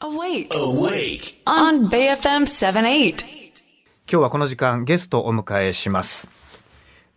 [0.00, 0.46] Awake.
[0.50, 1.42] Awake.
[1.44, 3.16] On BFM 78.
[3.18, 3.20] 今
[4.06, 6.30] 日はこの時間ゲストをお迎えします。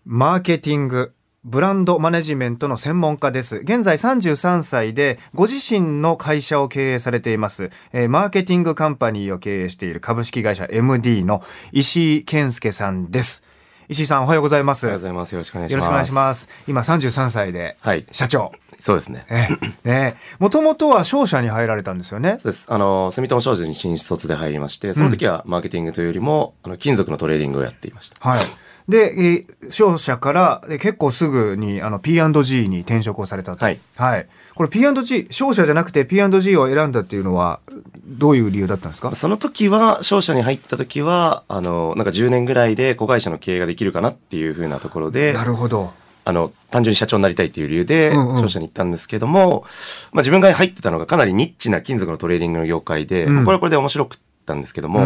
[0.04, 1.13] マーケティング、
[1.44, 3.57] ブランドマネジメントの専門家です。
[3.57, 7.70] 現在33歳でご自身の会社を経営されています。
[7.94, 13.44] えーマーケティングカンパニーを経営している株式会社 MD の石井健介さんです。
[13.92, 14.85] 石井さんおはようございます。
[14.85, 15.33] おはようございます。
[15.33, 15.83] よろしくお願いします。
[15.83, 16.48] よろしくお願いします。
[16.66, 18.53] 今33歳ではい社長。
[18.80, 19.25] そうですね。
[19.30, 19.49] え
[19.84, 22.38] えねもともとは商社に入られたんですよね。
[22.39, 22.67] そうです。
[22.71, 28.16] あの、住友商事に新卒で入りまして、その時はマーケティングというよりも、あの、金属のトレーディングをやっていました。
[28.21, 28.45] はい。
[28.88, 33.66] で、えー商社からで結構すぐにあの P&G に転職をされたと。
[33.66, 33.80] はい。
[34.55, 37.59] これ P&G、商社じゃなくて P&G を選んだっていうのは、
[38.17, 39.15] どういう理由だったんですか？
[39.15, 45.93] その時は、商社に入った時は、あの、なんか10年ぐらいで子会社の経営ができるかなっていうふうなところで、なるほど。
[46.23, 48.41] あの、単純に社長になりたいっていう理由で、うんうん。
[48.41, 49.66] 商社に行ったんですけども、
[50.11, 53.45] まあ自分が入ってたのがかなりニッチな金属のトレーディングの業界で、うん。
[53.45, 55.05] これはこれで面白かったんですけども、うん。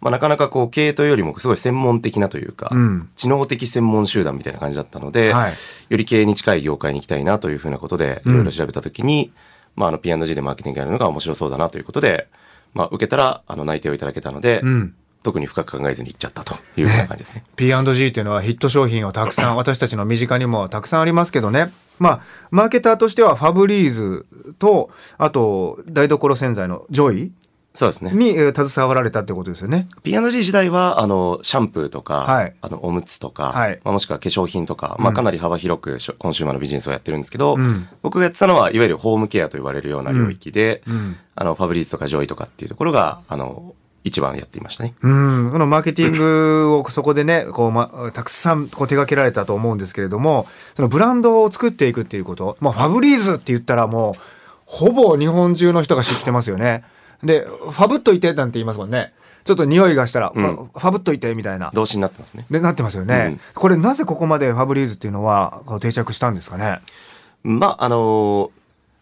[0.00, 3.08] まあなかなかこう経営というよりもすごい専門的なというか、うん。
[3.16, 5.52] 知能的専門集団みたいな感じだったので、はい。
[5.88, 9.32] より経営に近い業界に行きたいなというふうなことで、いろいろ調べたときに、
[9.76, 12.28] まああの P&G でマーケティングやるのが面白そうだなということで、
[12.74, 14.94] まあ受けたらあの内定をいただけたので、うん
[15.26, 17.42] 特に深く考えずに行っちゃったというふうな感じですね。
[17.56, 21.72] P&G っていうのはヒット商品をたくさん、 私たちの身近にもたくさんありますけどね。
[21.98, 22.20] まあ、
[22.52, 24.24] マーケターとしてはファブリーズ
[24.60, 27.32] と、あと、台所洗剤のジョイ
[27.76, 28.10] そうですね。
[28.12, 29.86] にえー携わられたってことですよね。
[30.02, 43.74] P&G 時代は、あの、シャンプーとか、はいあの、おむつとか、はいまあ、もしくは化粧品とか、まあ、かなり幅広くコンシューマーのビジネスをやってるんですけど、うん僕がやってたのは、いわゆるホームケアと言われるような領域で、うんあの、ファブリーズとかジョイとかっていうところが、あの、
[44.06, 44.94] 一番やっていましたね。
[45.02, 50.46] うん、このマーケティングをそこでね、こう、ま、たくさんこう手掛けられたと思うんですけれども、
[50.76, 54.20] そのブランドを作っていくっていうこと、まあ、ファブリーズって言ったらもう、
[54.64, 56.84] ほぼ日本中の人が知ってますよね。
[57.22, 59.12] で、ファブっといてなんて言いますもんね。
[59.44, 61.70] ちょっと匂いがしたら、うんファブっといてみたいな。
[61.72, 62.46] 動詞になってますね。
[62.50, 63.26] で、なってますよね。
[63.28, 66.80] うんこれなぜここまでファブリーズっていうのは定着したんですかね？
[67.44, 68.50] まあ、あの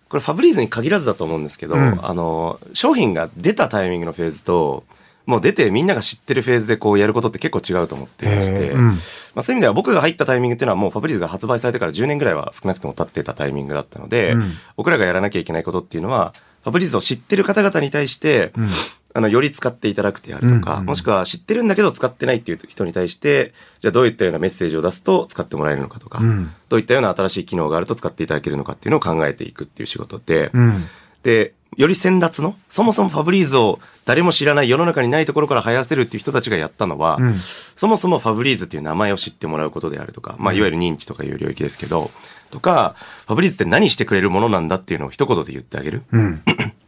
[0.08, 4.84] これファブリーズに限らずだと思うんですけど、うんあの商品が出たタイミングのフェーズと、
[5.26, 8.96] もう出てみんなが知ってるフェーズでこうやることって結構違うと思っていまして、うんま
[9.36, 18.68] あ、そういう意味では僕が入ったタイミングっていうのはもうファブリーズが発売されてから10年ぐらいは少なくとも経ってたタイミングだったので、うん僕らがやらなきゃいけないことっていうのは、ファブリーズを知ってる方々に対して、うん。
[19.16, 26.50] あの、より使っていただくであるとか、うんうんもしくは知ってるんだけど使ってないっていう人に対して、じゃあどういったようなメッセージを出すと使ってもらえるのかとか、うん。
[26.68, 30.88] どういったような新しい機能があると使っていただけるのかっていうのを考えていくっていう仕事で、うん。
[31.24, 37.34] で、より先達の、そもそもファブリーズを誰も知らない世の中にないところから流行らせるっていう人たちがやったのは、うん
[37.74, 42.12] そもそもファブリーズっていう名前を知ってもらうことであるとか、まあ、いわゆる認知とかいう領域ですけど、
[42.52, 42.94] とか、
[43.26, 46.02] ファブリーズって何してくれるものなんだっていうのを一言で言ってあげる。
[46.12, 46.42] うん。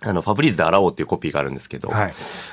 [0.00, 2.12] あの、ファブリーズで洗おうっていうコピーがあるんですけど、はい。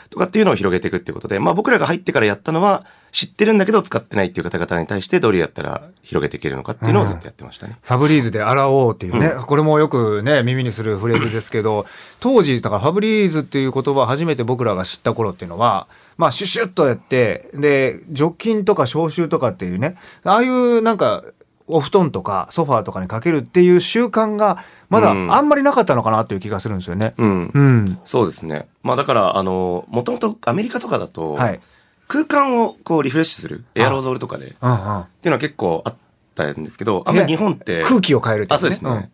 [0.10, 7.78] とかっていうのを広げていくっていうことで、まあ僕らが入ってからやったのは、知ってるんだけど使ってないっていう方々に対してどれやったら広げていけるのかっていうのをずっとやってましたね。
[7.82, 11.86] ファブリーズで洗おうっていうね、これもよくね、耳にするフレーズですけど、
[12.20, 19.96] 当時、だからファブリーズっていう言葉を初めて僕らが知った頃っていうのは、まあ、シュシュッとやって、で、除菌とか消臭とかっていうね、
[20.26, 21.24] ああいうなんか、
[21.68, 27.14] お布団とかソファーとかにかけるっていう習慣が、まだうんあんまりなかったのかなっていう気がするんですよね。
[27.18, 27.52] うん。
[27.54, 28.00] うん。
[28.06, 28.68] そうですね。
[28.84, 31.60] まあだから、あの、もともとアメリカとかだと、はい。
[32.08, 34.78] 空間をこうリフレッシュする、エアロゾルとかで、っていううんうん。
[34.78, 35.96] のは結構あっ
[36.36, 39.12] たんですけど、あんまり日本って、空気を変えるっていあ、そうですね、ん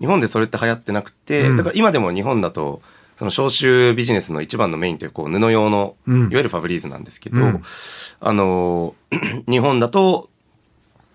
[0.00, 2.82] 日本でそれって流行ってなくて、うんだから今でも日本だと、
[3.16, 7.62] その消臭ビジネスの一番のメインってこう布用の、うんいわゆるファブリーズなんですけど、うん
[8.18, 8.94] あの、
[9.48, 10.30] 日本だと、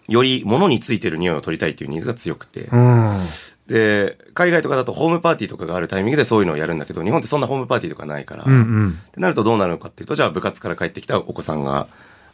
[0.07, 3.19] より物についてる匂いを取りたいっていうニーズが強くて、うん。
[3.67, 8.99] で、海外とかだとホームパーティーとかがあるタイミングでそういうのをやるんだけど、日本ってそんなホームパーティーとかないから、うんうん。
[9.09, 11.87] ってなるとどうなるのかっていうと、じゃあ部活から帰ってきたお子さんが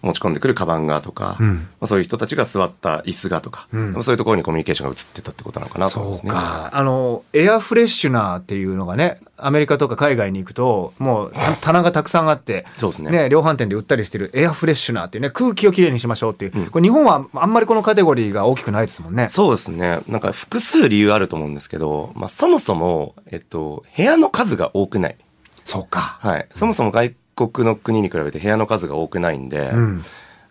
[0.03, 6.41] 持ち込んでくるカバンがとか、うんまあ、そういう人たちが座った椅子がとか、うんそういうところにコミュニケーションが移ってたってことなのかなと思いそうますね。
[6.41, 6.69] か。
[6.73, 16.71] あの、エアフレッシュナーっていうのがね、アメリカとか海外に行くと、もうた棚がたくさんあって、そうですね量販店で売ったりしてるエアフレッシュナーっていうね、空気をきれいにしましょうっていう。
[16.71, 19.29] これ日本はあんまりこのカテゴリーが大きくないですもんね。
[19.29, 19.99] そうですね。
[20.07, 25.17] なんか複数理由あると思うんですけど、まあそもそも、えっと、部屋の数が多くない。
[25.63, 26.17] そうか。
[26.19, 26.47] はい。
[26.53, 30.03] そもそも外国の国に比べて部屋の数が多くないんで、うん。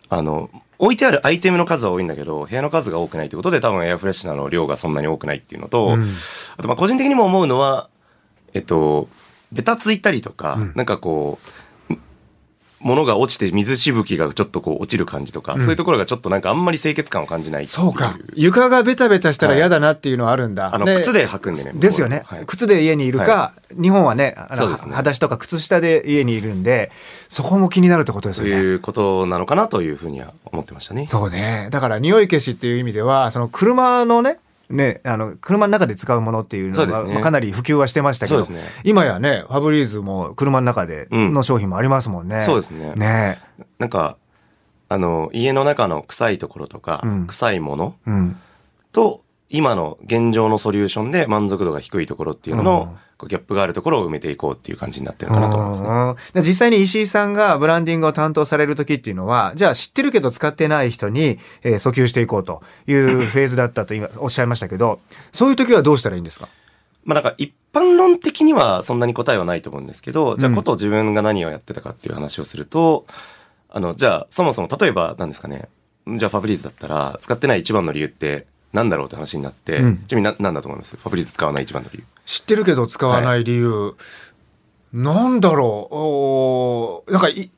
[0.08, 6.06] あの、置いてあるアイテムの数は多いんだけど、部屋の数が多くないってことで多分エアフレッシュナーの量がそんなに多くないっていうのと、うん
[6.56, 7.88] あとまあ個人的にも思うのは、
[8.52, 9.08] えっと、
[9.52, 11.46] ベタついたりとか、うんなんかこう、
[12.82, 18.18] ものが落ちて水しぶきがちょっとこう落ちる感じとか、そういうところがちょっとなんかあんまり清潔感を感じないそうか。
[18.34, 22.40] 床がベタベタしたら嫌だなっていうのはあるんだ、あの靴で履くんでねですよね、は。
[22.40, 22.46] い。
[22.46, 24.92] 靴で家にいるか、日本はねあのそうですね。
[24.92, 26.90] 裸足とか靴下で家にいるんで
[27.28, 28.52] そこも気になるってことですよね。
[28.52, 31.06] そういうことなのかなというふうには思ってましたね。
[31.06, 31.68] そうね。
[31.70, 34.38] だから匂い消しっていう意味ではその車のね
[34.72, 38.60] ね、あの車の中で使うものっていうのが、ねまあかなり普及はしてましたけど、ね。
[38.84, 41.34] 今やねファブリーズも車の中でうん。
[41.34, 42.42] の商品もありますもんね。
[42.42, 42.94] そうですね。
[42.94, 43.40] ね。
[43.78, 44.16] なんか、
[44.88, 47.26] あの、家の中の臭いところとか、うん。
[47.26, 48.36] 臭いものうん、
[48.92, 49.22] と、
[49.52, 53.28] 今の現状のソリューションで満足度が低いところっていうのの、うん。
[53.28, 55.88] ギャップがあるところを埋めていこうっていう感じになってるかなと思いますね。
[55.88, 56.42] うん。
[56.42, 64.98] で実際に石井さんがブランディングを担当される時っていうのはじゃあ知ってるけど使ってない人に、えー訴求していこうというフェーズだったと今おっしゃいましたけど
[65.30, 66.48] そういう時はどうしたらいいんですか？
[67.04, 73.06] まあなんか一般論的にはそんなに答えはないと思うんですけど、じゃあうんこと自分が何をやってたかっていう話をすると、
[73.68, 75.68] あの、じゃあそもそも例えば何ですかね、
[76.06, 80.04] じゃあファブリーズだったら使ってない一番の理由って何だろうって話になって、うん。
[80.06, 80.96] ちなみにな何だと思います？
[80.96, 82.04] ファブリーズ使わない一番の理由。
[82.24, 83.94] 知ってるけど使わない理由、
[84.92, 85.94] なんだろう？
[85.94, 87.50] おーなんかい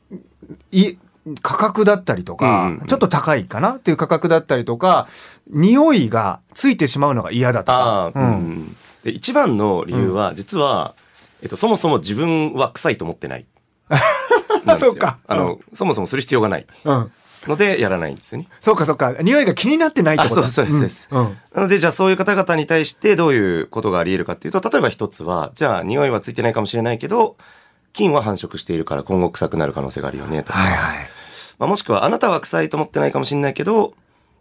[0.72, 0.99] い
[1.40, 2.52] 価格だったりとか、うん。
[2.52, 5.08] うんうんちょっと高いかなっていう価格だったりとか
[5.49, 8.12] 匂いがついてしまうのが嫌だとか。
[8.14, 8.76] うん。
[9.05, 10.94] で一番の理由は、実は、
[11.43, 13.44] えっと、そもそも自分は臭いと思ってない。
[14.76, 15.19] そうか。
[15.26, 16.67] あの、そもそもする必要がない。
[16.84, 17.12] うん
[17.46, 18.49] ので、やらないんですよね。
[18.61, 19.14] そうかそうか。
[19.20, 20.43] 匂いが気になってないってこと？
[20.49, 21.38] そうですそうですうんうん。
[21.55, 27.37] なので、じゃあそういう方々に対してどういうことがあり得るかっていうと、例えば一つは、じゃあ匂いはついてないかもしれないけど、
[27.93, 31.08] 菌は繁殖しているから今後臭くなる可能性があるよねとか、はいはい。
[31.58, 33.94] まあ、もしくはあなたは臭いと思ってないかもしれないけど、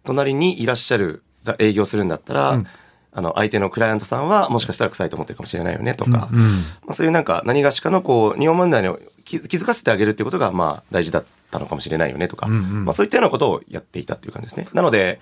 [0.05, 2.67] 隣にいらっしゃる、ざ営業するんだったら、うん。
[3.15, 6.45] あの、相手のクライアントさんはもしかしたら臭いと思ってるかもしれないよねとか、うんうん。
[6.45, 6.57] ま
[6.87, 11.23] あ、そういうなんか何がしかのこう、日本問題を気気づかせてあげるっていうことがまあ大事だっ
[11.53, 14.67] たのかもしれないよねとか、うんうんまあそういったようなことをやっていたっていう感じですね。
[14.73, 15.21] なので、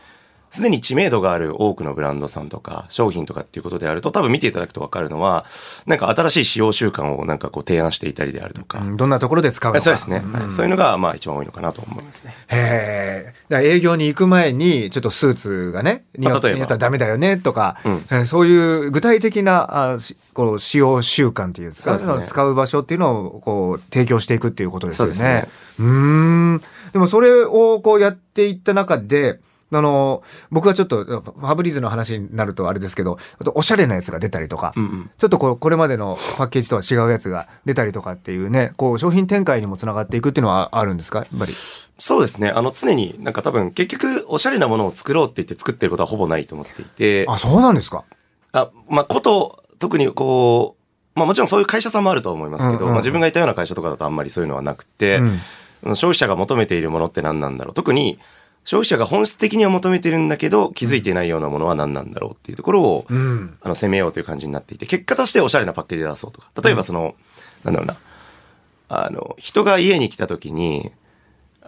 [0.52, 5.46] すでに知名度がある多くのブランドさんとか商品とかっていうことであると多分見ていただくと分かるのは
[5.86, 12.36] なんか新しい使用習慣をなんかこう提案していたりであるとか、うんどんなところで使うのかそうですね、んはいそういうのがまあ一番多いのかなと思いますね。
[12.50, 13.64] へえ。
[13.64, 21.98] 営業に行く前にちょっとスーツがね、似合ったらダメだよねとか、うんえーそういう具体的なあしこう使用習慣っていうんですか？
[22.00, 25.16] そうね使う場所っていうのをこう提供していくっていうことですよね。
[25.16, 25.48] そうで
[25.78, 26.62] すねん。
[26.92, 29.40] でもそれをこうやっていった中で。
[29.74, 41.20] あの僕はちょっとファブリーズの話になるとあれですけどあとおしゃれなやつが出たりとか、うんうんちょっとこうこれまでのパッケージとは違うやつが出たりとかっていうねこう商品展開にもつながっていくっていうのはあるんですか？
[41.20, 41.54] やっぱり。
[42.00, 42.50] そうですね。
[42.50, 48.04] あの常になんか多分結局おしゃれなものを作ろうって言って作ってることはほぼないと思っていて、あそうなんですか？
[48.54, 50.76] あ、まあ、こと、特にこ
[51.16, 55.40] う、まあもちろんそういう会社さんもあると思いますけど、うんうんうんまあ自分がいたような会社とかだとあんまりそういうのはなくて、うん
[55.96, 57.74] 消費者が求めているものって何なんだろう。
[57.74, 58.20] 特に
[58.64, 66.50] 消費者が本質的には求めてるんだけど、気づいていないようなものは何なんだろうっていうところを、うんあの、攻めようという感じになっていて、結果としておしゃれなパッケージで出そうとか。
[66.64, 67.16] 例えばその、
[67.64, 67.98] なんだろうな。
[68.90, 70.92] あの、人が家に来た時に、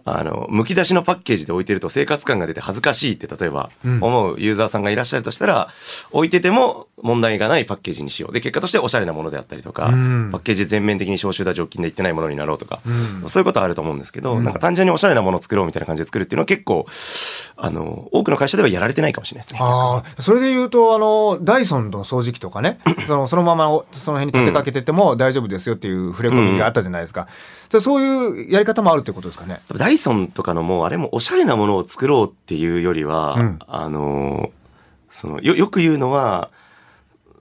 [0.05, 4.03] あの、剥き出しのパッケージで置いてると生活感が出て恥ずかしいって例えばうん。
[4.03, 5.69] 思うユーザーさんがいらっしゃるとしたら、
[6.11, 8.33] 置いてても問題がないパッケージにしよう。
[8.33, 10.29] で、結果としておしゃれなものであったりとか、うん。
[10.31, 13.29] パッケージ全面的に消臭だ除菌でいってないものになろうとか、うん。
[13.29, 16.85] そういうことはあると思うんですけど、うんなんか単純におしゃれなものを作ろうみたいな感じで作るっていうのは結構、
[17.65, 19.59] あの、多くの会社ではやられてないかもしれないですね。
[19.61, 22.77] ああ、それで言うと、あの、ダイソンの掃除機とかね、
[23.07, 27.29] そのそのままおその辺に立てかけてても大丈夫ですよっていう触れ込みがあったじゃないですか。
[27.69, 29.61] じゃあそういうやり方もあるってことですかね。
[29.73, 34.51] ダイソンとかのもうあれもおしゃれなものを作ろうっていうよりは、うんあの
[35.09, 36.49] そのよよく言うのは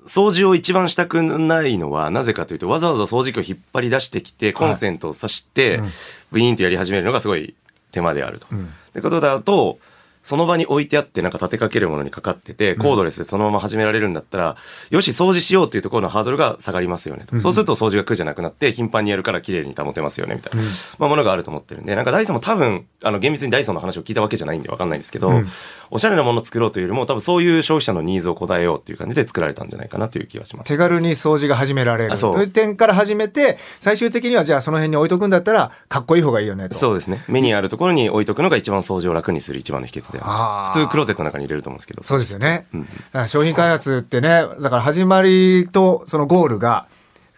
[0.07, 5.89] 掃除を一番したくないのはなぜかというとわざわざ掃除機を引っ張り出してきてコンセントを挿して、うん
[6.31, 7.55] ブイーンとやり始めるのがすごい
[7.91, 8.47] 手間であると。
[8.53, 9.79] うんってことだと
[10.23, 14.57] その場に置いてあってなんか立てかけるものにかかってて、コードレスでそのまま始められるんだったら、
[14.91, 17.41] よし掃除しようっていうところのハードルが下がりますよねと。
[17.41, 20.63] そうすると掃除が苦じゃなくなって頻繁にやるから綺麗に保てますよねみたいな、
[20.99, 25.47] まあ、ものがあると思ってるんで、なんかダイソンも多分、あの厳密にダイソンの話を聞いたわけじゃないんでわかんないんですけど、うん
[25.95, 30.69] おしゃれなものを作ろうというよりも多分そういう消費者のニーズを答えようっていう感じで作られたんじゃないかなという気がします。
[30.69, 36.75] 手軽に掃除が始められるあそうという点から始めて、最終的にはじゃあその辺に置いとくんだったら、かっこいい方がいいよねと。
[36.75, 37.23] そうですね。
[37.29, 40.19] 目にあるところに置いとくのが一番掃除を楽にする一番の秘訣で。
[40.19, 42.05] 普通クローゼットの中に入れると思うんですけど。
[42.05, 42.67] そうですよね。
[42.73, 46.87] うん商品開発ってね、だから始まりとそのゴールが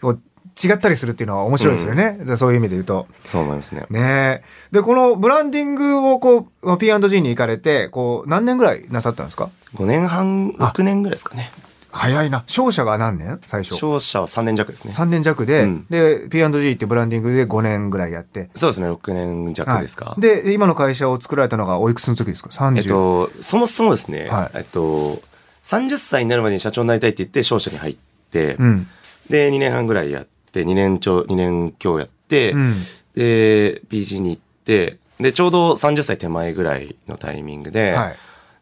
[0.01, 0.21] こう
[0.63, 2.19] 違ったりするっていうのは面白いですよね。
[2.37, 3.09] そういう意味で言うと。
[3.27, 3.87] そう思いますね。
[3.91, 4.43] ねえ。
[4.71, 11.51] で、このブランディングをこう、P&G に行かれて、こう、何年ぐらいなさったんですか？5年半、あ6年ぐらいですかね。
[11.95, 12.45] 早いな。
[12.47, 13.41] 商社が何年？
[13.47, 13.77] 最初。
[13.77, 14.93] 商社は3年弱ですね。
[14.93, 15.87] 3年弱で、うん。
[15.89, 18.51] で P&G ってブランディングで5年ぐらいやって。
[18.55, 20.07] そうですね、6年弱ですか。
[20.07, 20.21] はい。
[20.21, 24.59] で今の会社を作られたのがおいくつの時ですか？30、えっと、そもそもですね、はい。
[24.59, 25.23] えっと、
[25.63, 27.97] 30歳になるまでに社長になりたいって言って、商社に入っ
[28.31, 28.89] て、うん。
[29.31, 32.75] で、2年半ぐらいやって、2年ちょ、2年強やって、うん。
[33.15, 38.17] で、PG に行って、で、ちょうど30歳手前ぐらいのタイミングで、はい。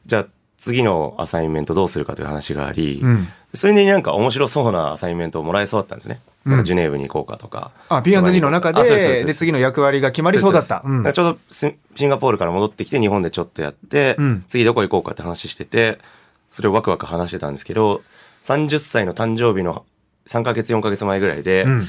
[0.04, 0.26] じゃあ
[0.62, 3.26] 次のアサインメントどうするかという話があり、うん。
[3.52, 6.20] それになんか面白そうなアサインメントをもらえそうだったんですね。
[6.62, 7.72] ジュネーブに行こうかとか。
[7.88, 10.82] あ P&G の中でで次の役割が決まりそうだった。
[10.84, 11.12] そうん。
[11.12, 14.44] ちょうどシシンガポールから戻ってきて日本でちょっとやって、うん。
[14.48, 15.98] 次どこ行こうかって話してて、
[16.52, 18.00] それをワクワク話してたんですけど、
[18.44, 19.84] 30歳の誕生日の
[20.28, 21.82] 3ヶ月4ヶ月前ぐらいで、うん。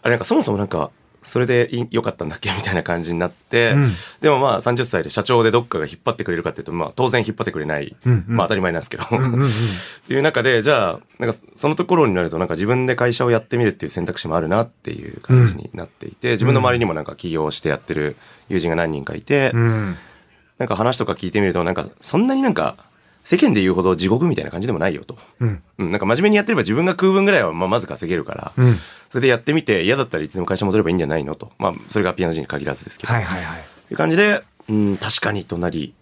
[0.00, 0.90] あれなんかそもそもなんか、
[1.24, 2.50] それで良かったんだっけ？
[2.54, 3.88] みたいな感じになって、うん。
[4.20, 7.96] でもまあ30歳で社長でどっかが引っ張ってくれるかっていうと、まあ当然引っ張ってくれない。
[8.06, 8.36] うんうん。
[8.36, 9.04] まあ当たり前なんですけど。
[9.08, 9.08] っ
[10.06, 18.16] ていう中で、じゃあ、なんかそのところになるとなんか自分で会社をやってみるっていう選択肢もあるなっていう感じになっていて、自分の周りにもなんか起業してやってる
[18.48, 19.96] 友人が何人かいて、うん。
[20.58, 22.76] なんか話とか聞いてみると、なんかそんなになんか
[23.24, 25.18] 世間で言うほど地獄みたいな感じでもないよと。
[25.40, 28.76] うんうん、なんか真面目にやってれば自分が食う分ぐらいはまあまず稼げるから、うん
[29.10, 31.52] それでやってみて嫌だったらいつでも会社戻ればいいんじゃないのと。
[31.56, 33.12] まあそれがピアノ人に限らずですけど。
[33.12, 35.94] はいはいはいいう感じで、うん、確かにとなり、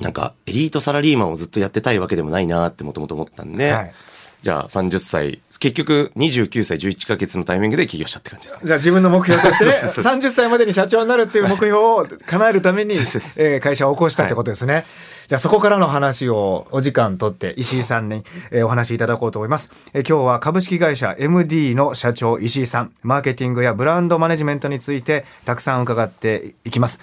[0.00, 3.94] なんかエリートサラリーマンをずっとやってたいわけでもないなってもともと思ったんで、はい
[4.42, 8.60] じゃあ30歳、結局29歳11ヶ月のタイミングで起業したって感じですね。
[8.64, 10.18] じゃあ自分の目標としてね そうそうそう。
[10.18, 14.84] 30歳までに社長になるっていう目標を叶えるために、えー会社を起こしたってことですね、
[15.26, 27.00] じゃあそこからの話をお時間とって石井さんに、えーお話しいただこうと思います、えー今日は株式会社 MD の社長石井さんマーケティングやブランドマネジメントについてたくさん伺っていきます